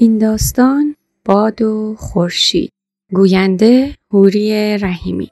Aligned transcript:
این 0.00 0.18
داستان 0.18 0.96
باد 1.24 1.62
و 1.62 1.94
خورشید. 1.98 2.70
گوینده 3.12 3.94
هوری 4.12 4.78
رحیمی. 4.78 5.30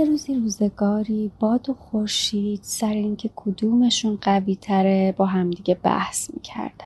یه 0.00 0.06
روزی 0.06 0.34
روزگاری 0.34 1.30
باد 1.40 1.70
و 1.70 1.74
خورشید 1.74 2.60
سر 2.62 2.92
اینکه 2.92 3.30
کدومشون 3.36 4.18
قوی 4.22 4.56
تره 4.56 5.14
با 5.16 5.26
همدیگه 5.26 5.74
بحث 5.74 6.34
می‌کردن. 6.34 6.84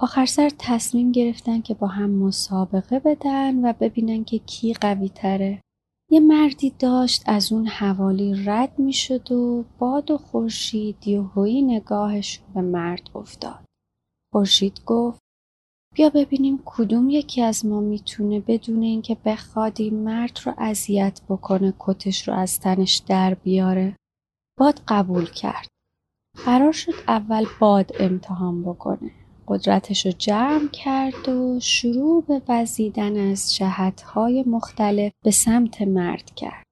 آخر 0.00 0.26
سر 0.26 0.50
تصمیم 0.58 1.12
گرفتن 1.12 1.60
که 1.60 1.74
با 1.74 1.86
هم 1.86 2.10
مسابقه 2.10 2.98
بدن 2.98 3.64
و 3.64 3.72
ببینن 3.80 4.24
که 4.24 4.38
کی 4.38 4.74
قوی 4.74 5.08
تره. 5.08 5.60
یه 6.10 6.20
مردی 6.20 6.70
داشت 6.78 7.22
از 7.26 7.52
اون 7.52 7.66
حوالی 7.66 8.44
رد 8.44 8.78
می‌شد 8.78 9.32
و 9.32 9.64
باد 9.78 10.10
و 10.10 10.18
خورشید 10.18 11.08
یهویی 11.08 11.62
نگاهشون 11.62 12.44
به 12.54 12.60
مرد 12.60 13.10
افتاد. 13.14 13.64
خورشید 14.32 14.80
گفت 14.86 15.21
بیا 15.94 16.10
ببینیم 16.10 16.62
کدوم 16.64 17.10
یکی 17.10 17.42
از 17.42 17.66
ما 17.66 17.80
می‌تونه 17.80 18.40
بدون 18.40 18.82
اینکه 18.82 19.16
بخواد 19.24 19.80
این 19.80 19.94
مرد 19.94 20.40
رو 20.44 20.54
اذیت 20.58 21.20
بکنه 21.28 21.74
کتش 21.78 22.28
رو 22.28 22.34
از 22.34 22.60
تنش 22.60 22.96
در 22.96 23.34
بیاره. 23.34 23.96
باد 24.58 24.80
قبول 24.88 25.24
کرد. 25.24 25.68
قرار 26.44 26.72
شد 26.72 26.92
اول 27.08 27.46
باد 27.60 27.92
امتحان 28.00 28.62
بکنه. 28.62 29.10
قدرتش 29.48 30.06
رو 30.06 30.12
جمع 30.12 30.68
کرد 30.68 31.28
و 31.28 31.60
شروع 31.60 32.24
به 32.24 32.42
وزیدن 32.48 33.30
از 33.30 33.54
جهتهای 33.54 34.44
مختلف 34.46 35.12
به 35.24 35.30
سمت 35.30 35.82
مرد 35.82 36.34
کرد. 36.34 36.62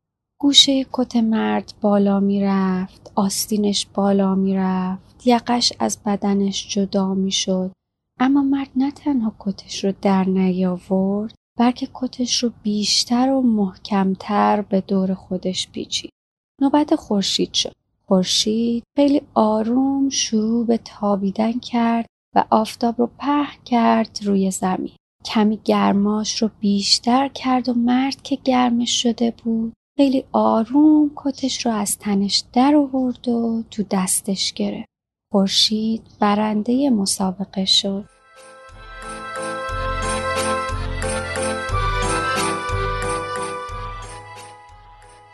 گوشه 0.40 0.86
کت 0.92 1.16
مرد 1.16 1.72
بالا 1.80 2.20
می‌رفت، 2.20 3.12
آستینش 3.14 3.86
بالا 3.94 4.34
می‌رفت، 4.34 5.26
یقش 5.26 5.72
از 5.78 5.98
بدنش 6.06 6.68
جدا 6.68 7.14
می‌شد 7.14 7.72
اما 8.22 8.42
مرد 8.42 8.70
نه 8.76 8.90
تنها 8.90 9.34
کتش 9.38 9.84
رو 9.84 9.92
در 10.02 10.24
نیاورد 10.24 11.34
بلکه 11.58 11.88
کتش 11.94 12.42
رو 12.42 12.50
بیشتر 12.62 13.30
و 13.30 13.40
محکمتر 13.42 14.62
به 14.62 14.80
دور 14.80 15.14
خودش 15.14 15.68
پیچید. 15.68 16.10
نوبت 16.62 16.94
خورشید 16.94 17.54
شد. 17.54 17.72
خورشید 18.06 18.82
خیلی 18.96 19.22
آروم 19.34 20.08
شروع 20.08 20.66
به 20.66 20.78
تابیدن 20.84 21.58
کرد 21.58 22.06
و 22.36 22.44
آفتاب 22.50 22.94
رو 22.98 23.10
پهن 23.18 23.64
کرد 23.64 24.18
روی 24.22 24.50
زمین. 24.50 24.92
کمی 25.24 25.60
گرماش 25.64 26.42
رو 26.42 26.50
بیشتر 26.60 27.28
کرد 27.28 27.68
و 27.68 27.74
مرد 27.74 28.22
که 28.22 28.38
گرمش 28.44 29.02
شده 29.02 29.34
بود 29.44 29.72
خیلی 29.96 30.24
آروم 30.32 31.10
کتش 31.16 31.66
رو 31.66 31.72
از 31.72 31.98
تنش 31.98 32.42
در 32.52 32.74
آورد 32.74 33.28
و 33.28 33.62
تو 33.70 33.82
دستش 33.90 34.52
گرفت. 34.52 34.90
خورشید 35.32 36.02
برنده 36.20 36.90
مسابقه 36.90 37.64
شد. 37.64 38.19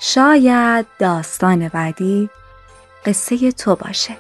شاید 0.09 0.87
داستان 0.99 1.69
بعدی 1.69 2.31
قصه 3.07 3.53
تو 3.53 3.77
باشه. 3.77 4.17